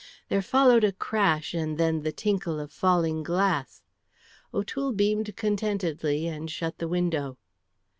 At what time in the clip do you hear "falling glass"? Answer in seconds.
2.71-3.83